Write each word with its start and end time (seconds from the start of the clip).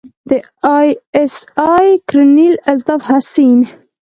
د 0.29 0.31
آى 0.77 0.87
اس 1.21 1.35
آى 1.75 1.87
کرنيل 2.09 2.55
الطاف 2.71 3.01
حسين. 3.09 3.59